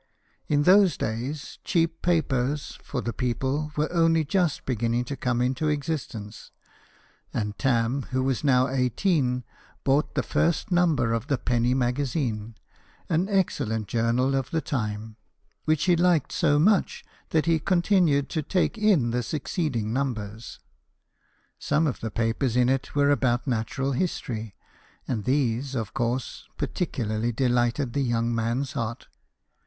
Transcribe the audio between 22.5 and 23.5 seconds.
in it were about